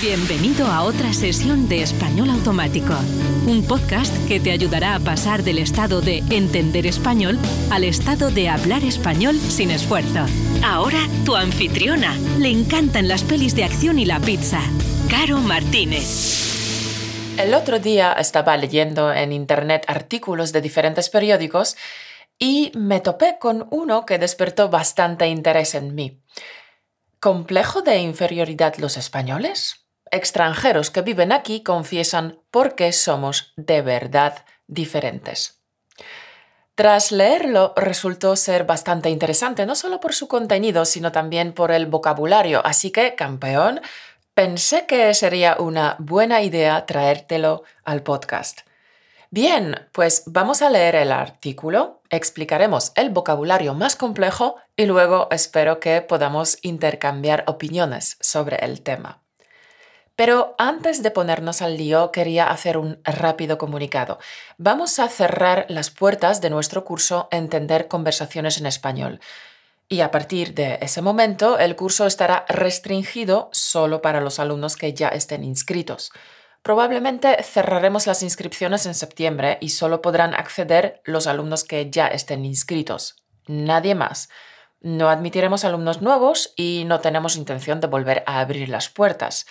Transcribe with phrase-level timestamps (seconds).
[0.00, 2.94] Bienvenido a otra sesión de Español Automático,
[3.46, 7.38] un podcast que te ayudará a pasar del estado de entender español
[7.70, 10.24] al estado de hablar español sin esfuerzo.
[10.64, 12.16] Ahora tu anfitriona.
[12.38, 14.62] Le encantan las pelis de acción y la pizza.
[15.10, 17.36] Caro Martínez.
[17.38, 21.76] El otro día estaba leyendo en internet artículos de diferentes periódicos
[22.38, 26.22] y me topé con uno que despertó bastante interés en mí.
[27.20, 29.79] ¿Complejo de inferioridad los españoles?
[30.10, 35.60] Extranjeros que viven aquí confiesan por qué somos de verdad diferentes.
[36.74, 41.86] Tras leerlo resultó ser bastante interesante, no solo por su contenido, sino también por el
[41.86, 43.82] vocabulario, así que, campeón,
[44.32, 48.60] pensé que sería una buena idea traértelo al podcast.
[49.32, 55.78] Bien, pues vamos a leer el artículo, explicaremos el vocabulario más complejo y luego espero
[55.78, 59.19] que podamos intercambiar opiniones sobre el tema.
[60.20, 64.18] Pero antes de ponernos al lío, quería hacer un rápido comunicado.
[64.58, 69.20] Vamos a cerrar las puertas de nuestro curso Entender conversaciones en español.
[69.88, 74.92] Y a partir de ese momento, el curso estará restringido solo para los alumnos que
[74.92, 76.12] ya estén inscritos.
[76.62, 82.44] Probablemente cerraremos las inscripciones en septiembre y solo podrán acceder los alumnos que ya estén
[82.44, 83.16] inscritos.
[83.46, 84.28] Nadie más.
[84.82, 89.46] No admitiremos alumnos nuevos y no tenemos intención de volver a abrir las puertas.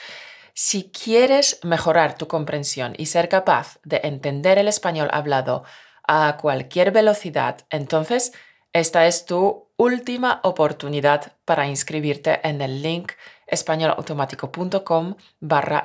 [0.61, 5.63] Si quieres mejorar tu comprensión y ser capaz de entender el español hablado
[6.05, 8.33] a cualquier velocidad, entonces
[8.73, 13.13] esta es tu última oportunidad para inscribirte en el link
[13.47, 15.81] españolautomático.com barra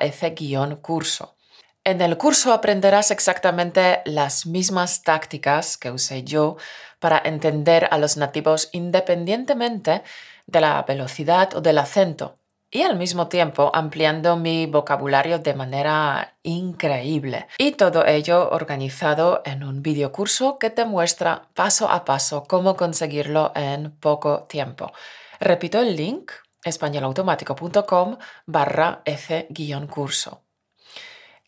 [0.83, 1.37] curso.
[1.85, 6.57] En el curso aprenderás exactamente las mismas tácticas que usé yo
[6.99, 10.03] para entender a los nativos independientemente
[10.49, 12.41] de la velocidad o del acento
[12.75, 17.47] y al mismo tiempo ampliando mi vocabulario de manera increíble.
[17.57, 23.53] Y todo ello organizado en un videocurso que te muestra paso a paso cómo conseguirlo
[23.55, 24.93] en poco tiempo.
[25.39, 26.33] Repito el link
[26.65, 30.43] españolautomático.com barra f-curso.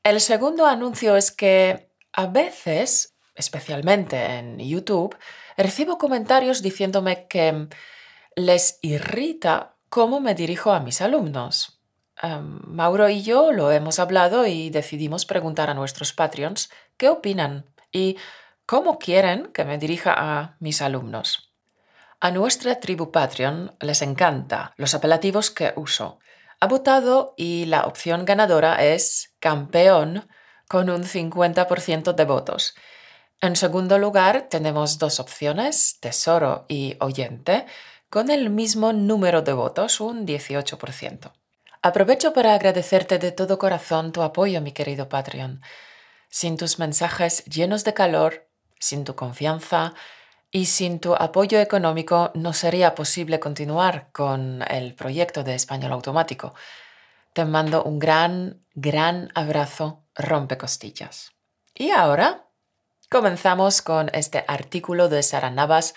[0.04, 5.16] El segundo anuncio es que a veces, especialmente en YouTube,
[5.56, 7.66] recibo comentarios diciéndome que
[8.36, 11.80] les irrita cómo me dirijo a mis alumnos.
[12.22, 17.66] Em, Mauro y yo lo hemos hablado y decidimos preguntar a nuestros Patreons qué opinan
[17.92, 18.16] y
[18.64, 21.52] cómo quieren que me dirija a mis alumnos.
[22.20, 26.18] A nuestra tribu Patreon les encanta los apelativos que uso.
[26.60, 30.26] Ha votado y la opción ganadora es campeón
[30.68, 32.74] con un 50% de votos.
[33.42, 37.66] En segundo lugar tenemos dos opciones, tesoro y oyente,
[38.16, 41.32] con el mismo número de votos, un 18%.
[41.82, 45.60] Aprovecho para agradecerte de todo corazón tu apoyo, mi querido Patreon.
[46.30, 48.48] Sin tus mensajes llenos de calor,
[48.80, 49.92] sin tu confianza
[50.50, 56.54] y sin tu apoyo económico no sería posible continuar con el proyecto de Español Automático.
[57.34, 61.32] Te mando un gran, gran abrazo, rompe costillas.
[61.74, 62.46] Y ahora
[63.10, 65.92] comenzamos con este artículo de Sara Navas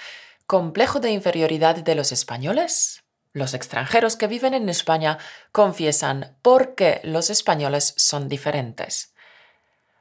[0.49, 3.03] complejo de inferioridad de los españoles?
[3.33, 5.19] Los extranjeros que viven en España
[5.51, 9.13] confiesan por qué los españoles son diferentes.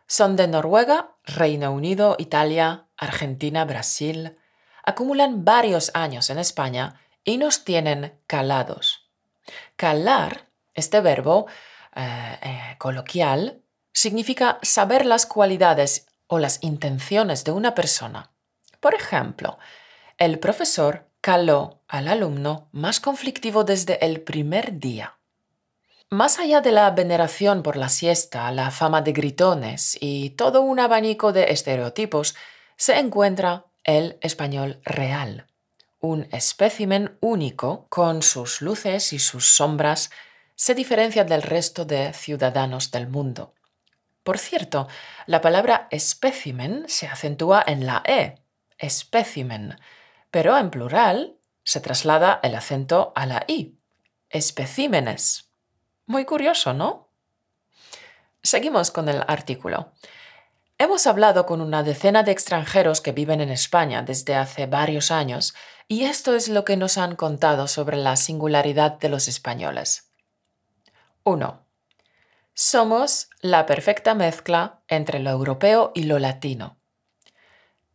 [0.07, 4.37] Son de Noruega, Reino Unido, Italia, Argentina, Brasil.
[4.83, 9.07] Acumulan varios años en España y nos tienen calados.
[9.77, 11.47] Calar, este verbo
[11.95, 13.61] eh, eh, coloquial,
[13.93, 18.33] significa saber las cualidades o las intenciones de una persona.
[18.81, 19.59] Por ejemplo,
[20.19, 25.19] el profesor caló al alumno más conflictivo desde el primer día.
[26.11, 30.81] Más allá de la veneración por la siesta, la fama de gritones y todo un
[30.81, 32.35] abanico de estereotipos,
[32.77, 35.47] se encuentra el español real,
[36.01, 40.11] un espécimen único con sus luces y sus sombras,
[40.57, 43.55] se diferencia del resto de ciudadanos del mundo.
[44.25, 44.89] Por cierto,
[45.27, 48.35] la palabra espécimen se acentúa en la E,
[48.79, 49.77] espécimen,
[50.31, 53.79] pero en plural se traslada el acento a la i.
[54.31, 55.51] Especímenes.
[56.07, 57.11] Muy curioso, ¿no?
[58.43, 59.93] Seguimos con el artículo.
[60.79, 65.55] Hemos hablado con una decena de extranjeros que viven en España desde hace varios años
[65.89, 70.13] y esto es lo que nos han contado sobre la singularidad de los españoles.
[71.25, 71.67] 1.
[72.55, 76.78] Somos la perfecta mezcla entre lo europeo y lo latino.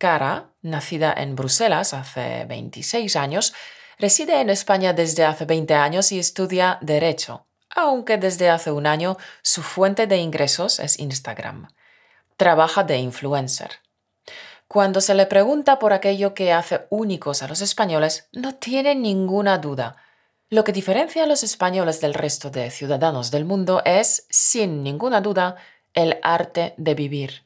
[0.04, 3.54] Cara, nacida en Bruselas hace 26 años,
[3.98, 7.46] reside en España desde hace 20 años y estudia Derecho.
[7.74, 11.68] aunque desde hace un año su fuente de ingresos es Instagram.
[12.36, 13.80] Trabaja de influencer.
[14.68, 19.56] Cuando se le pregunta por aquello que hace únicos a los españoles, no tiene ninguna
[19.56, 19.96] duda.
[20.50, 25.22] Lo que diferencia a los españoles del resto de ciudadanos del mundo es, sin ninguna
[25.22, 25.56] duda,
[25.94, 27.43] el arte de vivir.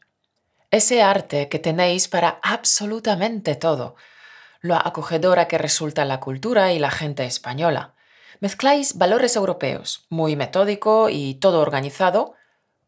[0.70, 3.96] Ese arte que tenéis para absolutamente todo,
[4.60, 7.94] lo acogedora que resulta la cultura y la gente española.
[8.40, 12.34] Mezcláis valores europeos, muy metódico y todo organizado,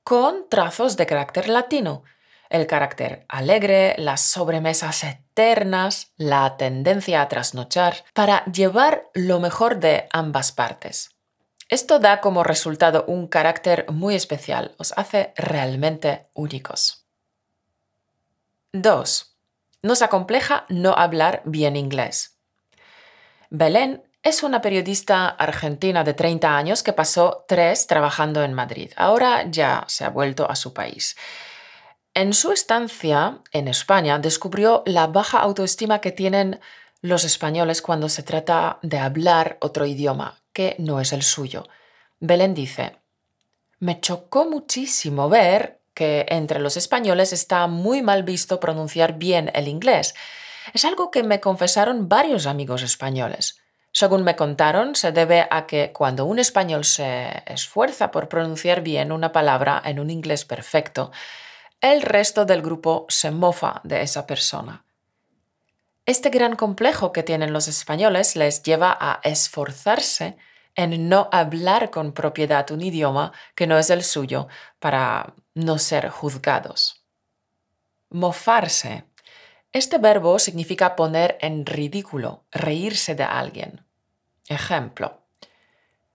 [0.04, 2.04] con trazos de carácter latino,
[2.50, 10.06] el carácter alegre, las sobremesas eternas, la tendencia a trasnochar, para llevar lo mejor de
[10.12, 11.12] ambas partes.
[11.70, 16.99] Esto da como resultado un carácter muy especial, os hace realmente únicos.
[18.72, 19.36] 2.
[19.82, 22.38] Nos acompleja no hablar bien inglés.
[23.48, 28.92] Belén es una periodista argentina de 30 años que pasó tres trabajando en Madrid.
[28.96, 31.16] Ahora ya se ha vuelto a su país.
[32.14, 36.60] En su estancia en España descubrió la baja autoestima que tienen
[37.00, 41.66] los españoles cuando se trata de hablar otro idioma, que no es el suyo.
[42.20, 42.98] Belén dice,
[43.78, 49.68] me chocó muchísimo ver que entre los españoles está muy mal visto pronunciar bien el
[49.68, 50.14] inglés.
[50.72, 53.60] Es algo que me confesaron varios amigos españoles.
[53.92, 59.12] Según me contaron, se debe a que cuando un español se esfuerza por pronunciar bien
[59.12, 61.12] una palabra en un inglés perfecto,
[61.82, 64.86] el resto del grupo se mofa de esa persona.
[66.06, 70.38] Este gran complejo que tienen los españoles les lleva a esforzarse
[70.74, 76.08] en no hablar con propiedad un idioma que no es el suyo para no ser
[76.08, 77.04] juzgados.
[78.10, 79.04] Mofarse.
[79.72, 83.84] Este verbo significa poner en ridículo, reírse de alguien.
[84.48, 85.20] Ejemplo.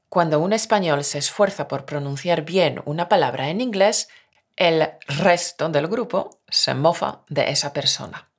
[0.10, 4.10] Cuando un español se esfuerza por pronunciar bien una palabra en inglés,
[4.56, 8.30] el resto del grupo se mofa de esa persona.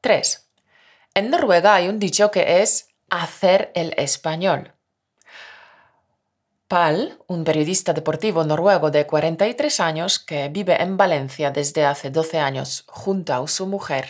[0.00, 0.50] 3.
[1.14, 4.72] En Noruega hay un dicho que es hacer el español.
[6.70, 12.38] Pal, un periodista deportivo noruego de 43 años que vive en Valencia desde hace 12
[12.38, 14.06] años junto a su mujer,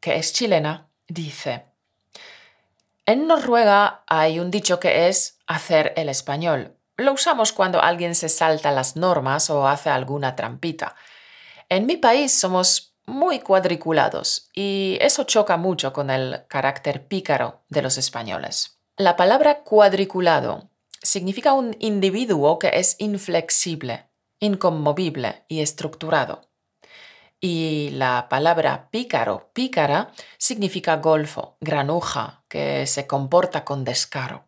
[0.00, 1.66] que es chilena, dice,
[3.06, 6.74] En Noruega hay un dicho que es hacer el español.
[6.96, 10.96] Lo usamos cuando alguien se salta las normas o hace alguna trampita.
[11.68, 17.82] En mi país somos muy cuadriculados y eso choca mucho con el carácter pícaro de
[17.82, 18.76] los españoles.
[18.96, 20.71] La palabra cuadriculado
[21.02, 24.06] significa un individuo que es inflexible,
[24.40, 26.48] inconmovible y estructurado.
[27.40, 34.44] Y la palabra pícaro, pícara, significa golfo, granuja, que se comporta con descaro.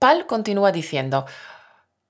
[0.00, 1.26] Pal continúa diciendo,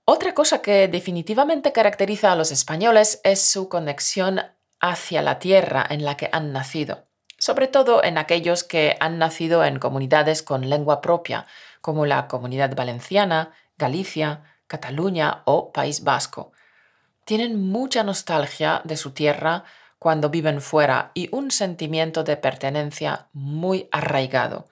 [0.07, 4.41] otra cosa que definitivamente caracteriza a los españoles es su conexión
[4.81, 7.05] hacia la tierra en la que han nacido,
[7.37, 11.47] sobre todo en aquellos que han nacido en comunidades con lengua propia,
[11.81, 16.53] como la Comunidad Valenciana, Galicia, Cataluña o País Vasco.
[17.25, 19.65] Tienen mucha nostalgia de su tierra
[19.99, 24.69] cuando viven fuera y un sentimiento de pertenencia muy arraigado.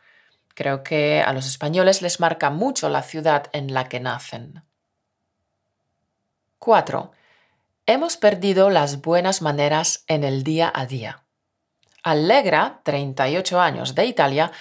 [0.55, 4.63] Creo que a los españoles les marca mucho la ciudad en la que nacen.
[6.59, 7.13] 4.
[7.87, 11.25] Hemos perdido las buenas maneras en el día a día.
[12.03, 14.53] Allegra, 38 años de Italia,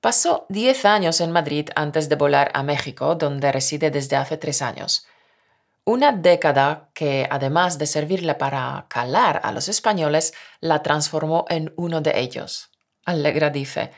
[0.00, 4.62] pasó 10 años en Madrid antes de volar a México, donde reside desde hace 3
[4.62, 5.06] años.
[5.84, 12.00] Una década que, además de servirle para calar a los españoles, la transformó en uno
[12.02, 12.70] de ellos.
[13.06, 13.92] Allegra dice,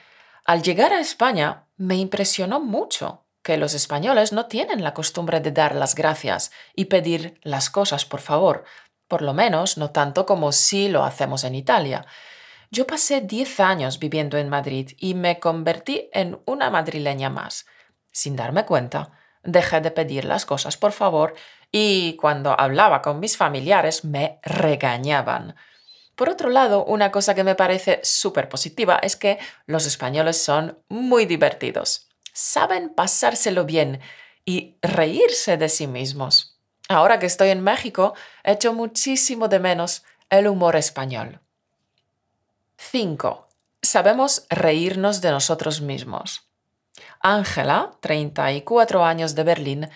[0.44, 5.50] al llegar a España me impresionó mucho que los españoles no tienen la costumbre de
[5.50, 8.64] dar las gracias y pedir las cosas por favor,
[9.08, 12.06] por lo menos no tanto como si lo hacemos en Italia.
[12.72, 17.66] Yo pasé 10 años viviendo en Madrid y me convertí en una madrileña más.
[18.12, 19.10] Sin darme cuenta,
[19.42, 21.34] dejé de pedir las cosas por favor
[21.72, 25.56] y cuando hablaba con mis familiares me regañaban.
[26.14, 30.78] Por otro lado, una cosa que me parece súper positiva es que los españoles son
[30.88, 32.08] muy divertidos.
[32.32, 34.00] Saben pasárselo bien
[34.44, 36.60] y reírse de sí mismos.
[36.88, 41.40] Ahora que estoy en México, echo muchísimo de menos el humor español.
[42.82, 43.46] 5.
[43.82, 46.50] Sabemos reírnos de nosotros mismos.
[47.20, 49.90] Ángela, 34 años de Berlín,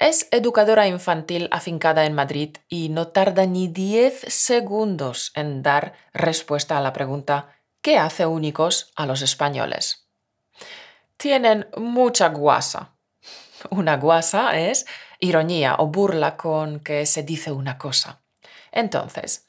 [0.00, 6.76] es educadora infantil afincada en Madrid y no tarda ni 10 segundos en dar respuesta
[6.76, 10.10] a la pregunta ¿qué hace únicos a los españoles?
[11.16, 12.96] Tienen mucha guasa.
[13.70, 14.86] Una guasa es
[15.20, 18.22] ironía o burla con que se dice una cosa.
[18.72, 19.48] Entonces,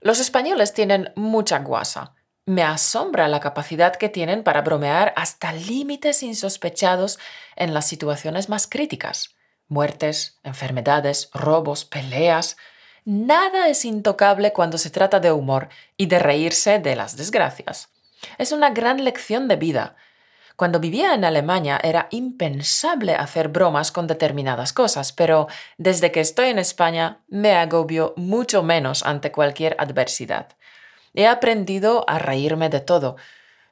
[0.00, 2.16] los españoles tienen mucha guasa.
[2.44, 7.18] Me asombra la capacidad que tienen para bromear hasta límites insospechados
[7.56, 9.36] en las situaciones más críticas.
[9.68, 12.56] Muertes, enfermedades, robos, peleas.
[13.04, 17.90] Nada es intocable cuando se trata de humor y de reírse de las desgracias.
[18.38, 19.96] Es una gran lección de vida
[20.56, 26.48] cuando vivía en Alemania era impensable hacer bromas con determinadas cosas, pero desde que estoy
[26.48, 30.48] en España me agobio mucho menos ante cualquier adversidad.
[31.14, 33.16] He aprendido a reírme de todo,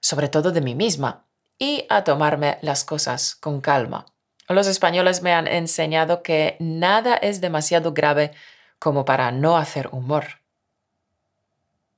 [0.00, 1.26] sobre todo de mí misma,
[1.59, 4.06] y a tomarme las cosas con calma.
[4.49, 8.32] Los españoles me han enseñado que nada es demasiado grave
[8.78, 10.40] como para no hacer humor.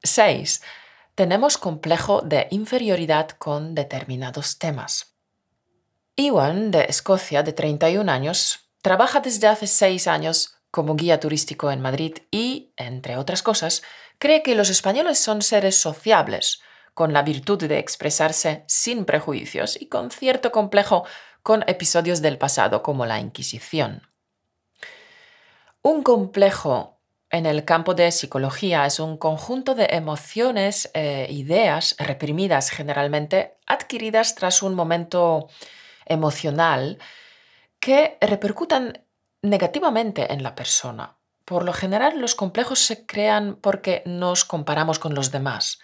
[0.02, 0.62] 6
[1.14, 5.14] tenemos complejo de inferioridad con determinados temas.
[6.16, 11.82] Iwan, de Escocia, de 31 años, trabaja desde hace seis años como guía turístico en
[11.82, 13.82] Madrid y, entre otras cosas,
[14.22, 16.62] cree que los españoles son seres sociables,
[16.94, 21.04] con la virtud de expresarse sin prejuicios y con cierto complejo
[21.42, 24.02] con episodios del pasado como la Inquisición.
[25.82, 27.00] Un complejo
[27.30, 34.36] en el campo de psicología es un conjunto de emociones, e ideas reprimidas generalmente, adquiridas
[34.36, 35.48] tras un momento
[36.06, 37.00] emocional
[37.80, 39.04] que repercutan
[39.42, 41.18] negativamente en la persona.
[41.44, 45.80] Por lo general, los complejos se crean porque nos comparamos con los demás.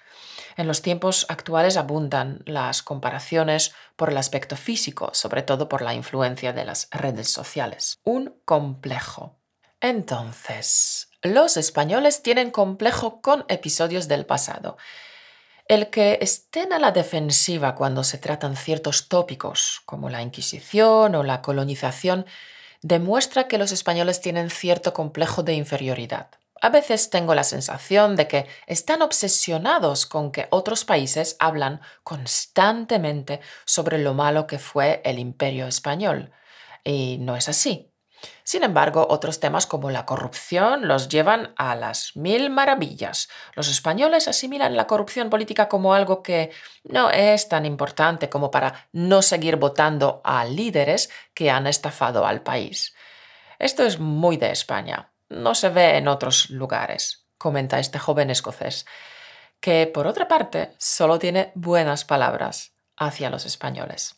[0.57, 5.95] En los tiempos actuales abundan las comparaciones por el aspecto físico, sobre todo por la
[5.95, 7.99] influencia de las redes sociales.
[8.03, 9.39] Un complejo.
[9.81, 14.77] Entonces, los españoles tienen complejo con episodios del pasado.
[15.69, 21.23] El que estén a la defensiva cuando se tratan ciertos tópicos, como la Inquisición o
[21.23, 22.27] la colonización,
[22.83, 26.29] demuestra que los españoles tienen cierto complejo de inferioridad.
[26.61, 33.41] A veces tengo la sensación de que están obsesionados con que otros países hablan constantemente
[33.65, 36.33] sobre lo malo que fue el imperio español.
[36.83, 37.88] Y no es así.
[38.43, 43.29] Sin embargo, otros temas como la corrupción los llevan a las mil maravillas.
[43.55, 46.51] Los españoles asimilan la corrupción política como algo que
[46.85, 52.43] no es tan importante como para no seguir votando a líderes que han estafado al
[52.43, 52.95] país.
[53.59, 55.13] Esto es muy de España.
[55.29, 58.87] No se ve en otros lugares, comenta este joven escocés,
[59.61, 64.17] que por otra parte solo tiene buenas palabras hacia los españoles.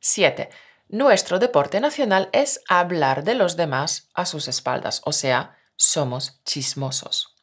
[0.00, 0.50] 7
[0.90, 7.36] nuestro deporte nacional es hablar de los demás a sus espaldas, o sea, somos chismosos.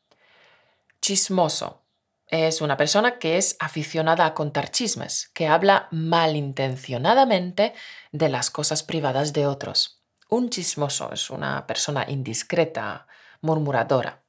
[1.01, 1.85] Chismoso
[2.27, 7.73] es una persona que es aficionada a contar chismes, que habla malintencionadamente
[8.11, 10.03] de las cosas privadas de otros.
[10.29, 13.07] Un chismoso es una persona indiscreta,
[13.39, 14.23] murmuradora.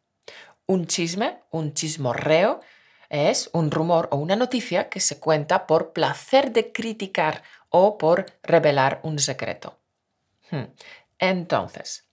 [0.66, 2.60] Un chisme, un chismorreo,
[3.08, 8.26] es un rumor o una noticia que se cuenta por placer de criticar o por
[8.42, 9.78] revelar un secreto.
[10.50, 10.64] Hmm.
[11.18, 12.08] Entonces,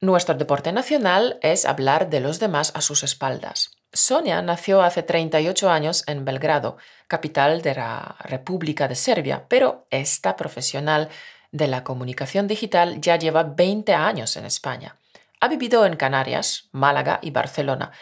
[0.00, 3.72] nuestro deporte nacional es hablar de los demás a sus espaldas.
[3.92, 6.76] Sonia nació hace 38 años en Belgrado,
[7.08, 11.08] capital de la República de Serbia, pero esta profesional
[11.50, 14.96] de la comunicación digital ya lleva 20 años en España.
[15.40, 17.92] Ha vivido en Canarias, Málaga y Barcelona.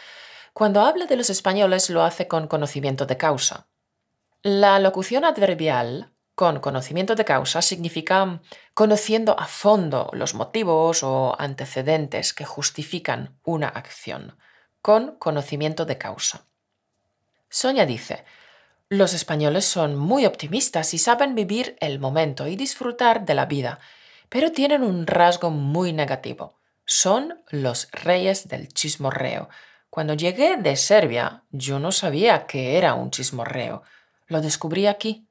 [0.53, 3.67] Cuando habla de los españoles lo hace con conocimiento de causa.
[4.43, 8.41] La locución adverbial con conocimiento de causa significa
[8.75, 14.37] conociendo a fondo los motivos o antecedentes que justifican una acción,
[14.83, 16.45] con conocimiento de causa.
[17.49, 18.23] Sonia dice,
[18.87, 23.79] los españoles son muy optimistas y saben vivir el momento y disfrutar de la vida,
[24.29, 26.59] pero tienen un rasgo muy negativo.
[26.85, 29.49] Son los reyes del chismorreo.
[29.89, 33.81] Cuando llegué de Serbia, yo no sabía que era un chismorreo.
[34.27, 35.26] Lo descubrí aquí.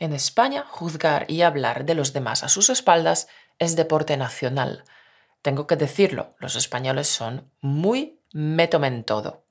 [0.00, 3.28] En España, juzgar y hablar de los demás a sus espaldas
[3.58, 4.84] es deporte nacional.
[5.42, 9.44] Tengo que decirlo, los españoles son muy metomentodo.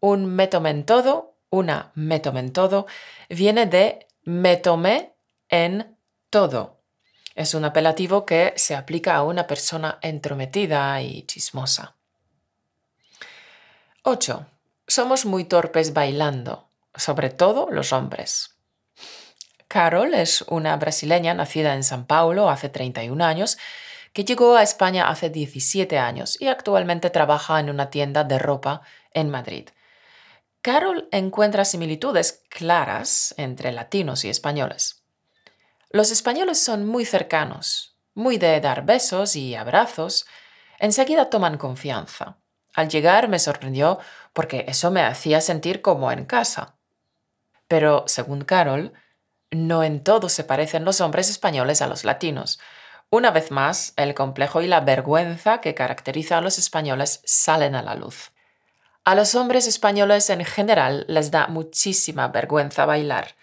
[0.00, 2.86] Un metomentodo, una metomentodo,
[3.30, 5.14] viene de me tomé
[5.48, 5.96] en
[6.28, 6.82] todo.
[7.34, 11.96] Es un apelativo que se aplica a una persona entrometida y chismosa.
[14.02, 14.46] 8.
[14.86, 18.51] Somos muy torpes bailando, sobre todo los hombres.
[19.72, 23.56] Carol es una brasileña nacida en San Paulo hace 31 años
[24.12, 28.82] que llegó a España hace 17 años y actualmente trabaja en una tienda de ropa
[29.14, 29.70] en Madrid.
[30.60, 35.04] Carol encuentra similitudes claras entre latinos y españoles.
[35.88, 40.26] Los españoles son muy cercanos, muy de dar besos y abrazos.
[40.80, 42.36] Enseguida toman confianza.
[42.74, 44.00] Al llegar me sorprendió
[44.34, 46.76] porque eso me hacía sentir como en casa.
[47.68, 48.92] Pero, según Carol,
[49.52, 52.58] no en todo se parecen los hombres españoles a los latinos.
[53.10, 57.82] Una vez más, el complejo y la vergüenza que caracteriza a los españoles salen a
[57.82, 58.32] la luz.
[59.04, 63.34] A los hombres españoles en general les da muchísima vergüenza bailar.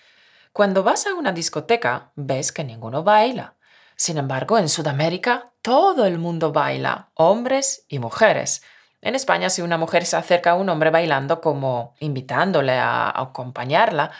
[0.53, 3.55] Cuando vas a una discoteca, ves que ninguno baila.
[3.95, 8.63] Sin embargo, en Sudamérica todo el mundo baila, hombres y mujeres.
[9.01, 14.11] En España, si una mujer se acerca a un hombre bailando como invitándole a acompañarla,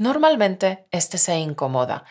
[0.00, 2.04] normalmente éste se incomoda.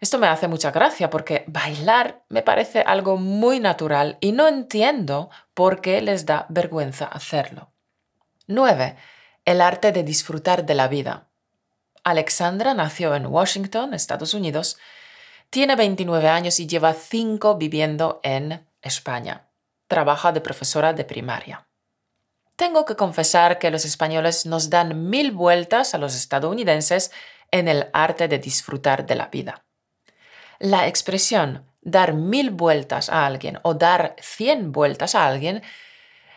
[0.00, 5.30] Esto me hace mucha gracia porque bailar me parece algo muy natural y no entiendo
[5.54, 7.70] por qué les da vergüenza hacerlo.
[8.48, 8.96] 9.
[9.44, 11.28] El arte de disfrutar de la vida.
[12.02, 14.76] Alexandra nació en Washington, Estados Unidos,
[15.50, 19.46] tiene 29 años y lleva 5 viviendo en España.
[19.86, 21.68] Trabaja de profesora de primaria.
[22.56, 27.10] Tengo que confesar que los españoles nos dan mil vueltas a los estadounidenses
[27.50, 29.64] en el arte de disfrutar de la vida.
[30.58, 35.62] La expresión dar mil vueltas a alguien o dar cien vueltas a alguien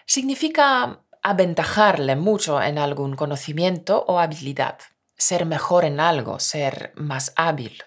[0.06, 4.80] significa aventajarle mucho en algún conocimiento o habilidad
[5.18, 7.84] ser mejor en algo, ser más hábil.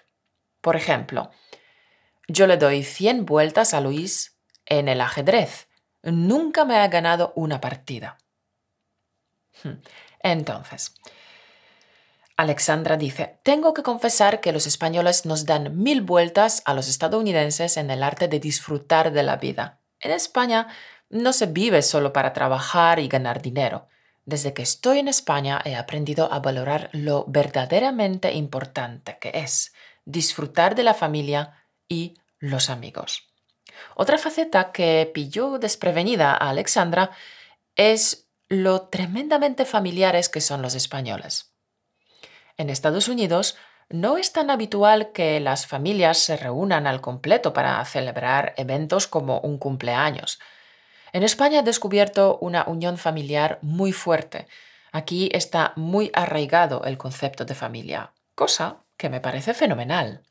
[0.59, 1.31] Por ejemplo,
[2.27, 5.67] yo le doy 100 vueltas a Luis en el ajedrez.
[6.03, 8.17] Nunca me ha ganado una partida.
[9.63, 9.81] Hmm.
[10.21, 10.93] Entonces,
[12.37, 17.77] Alexandra dice, tengo que confesar que los españoles nos dan mil vueltas a los estadounidenses
[17.77, 19.79] en el arte de disfrutar de la vida.
[19.99, 20.67] En España
[21.09, 23.87] no se vive solo para trabajar y ganar dinero.
[24.25, 29.73] Desde que estoy en España he aprendido a valorar lo verdaderamente importante que es
[30.05, 33.27] disfrutar de la familia y los amigos.
[33.95, 37.11] Otra faceta que pilló desprevenida a Alexandra
[37.75, 41.53] es lo tremendamente familiares que son los españoles.
[42.57, 43.55] En Estados Unidos
[43.89, 49.39] no es tan habitual que las familias se reúnan al completo para celebrar eventos como
[49.39, 50.37] un cumpleaños.
[51.13, 54.47] En España he descubierto una unión familiar muy fuerte.
[54.91, 60.23] Aquí está muy arraigado el concepto de familia, cosa que me parece fenomenal.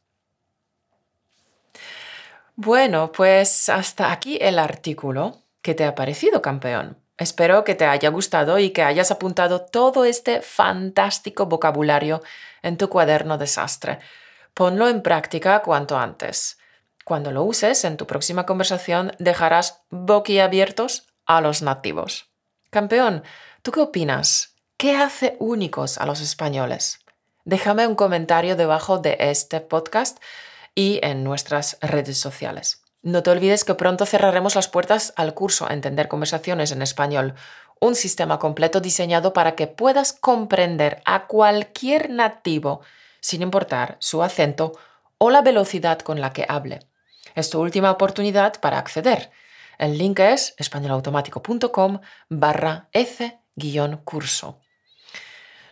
[2.55, 5.39] Bueno, pues hasta aquí el artículo.
[5.63, 6.99] ¿Qué te ha parecido, campeón?
[7.21, 12.23] Espero que te haya gustado y que hayas apuntado todo este fantástico vocabulario
[12.63, 13.99] en tu cuaderno desastre.
[14.55, 16.59] Ponlo en práctica cuanto antes.
[17.05, 22.31] Cuando lo uses en tu próxima conversación dejarás boquiabiertos a los nativos.
[22.71, 23.23] Campeón,
[23.61, 24.55] ¿tú qué opinas?
[24.79, 27.01] ¿Qué hace únicos a los españoles?
[27.45, 30.23] Déjame un comentario debajo de este podcast
[30.75, 32.80] y en nuestras redes sociales.
[33.03, 37.35] No te olvides que pronto cerraremos las puertas al curso Entender conversaciones en español,
[37.81, 42.83] un sistema completo diseñado para que puedas comprender a cualquier nativo
[43.21, 44.73] sin importar su acento
[45.17, 46.81] o la velocidad con la que hable.
[47.35, 49.31] Es tu última oportunidad para acceder.
[49.79, 54.59] El link es españolautomático.com barra F-curso.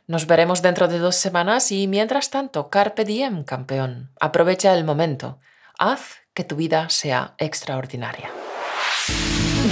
[0.07, 4.11] Nos veremos dentro de dos semanas y mientras tanto, carpe diem, campeón.
[4.19, 5.39] Aprovecha el momento.
[5.79, 8.31] Haz que tu vida sea extraordinaria.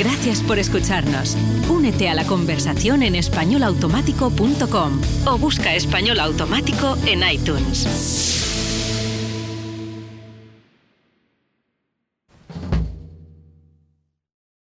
[0.01, 1.37] Gracias por escucharnos.
[1.71, 8.46] Únete a la conversación en españolautomático.com o busca español automático en iTunes.